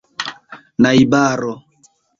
[0.81, 1.53] najbaro